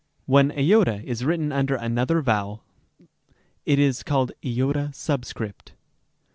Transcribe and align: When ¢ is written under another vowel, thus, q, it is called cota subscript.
When 0.25 0.49
¢ 0.51 1.03
is 1.03 1.23
written 1.23 1.51
under 1.51 1.75
another 1.75 2.23
vowel, 2.23 2.63
thus, 2.97 3.07
q, 3.07 3.37
it 3.67 3.77
is 3.77 4.01
called 4.01 4.31
cota 4.43 4.89
subscript. 4.93 5.75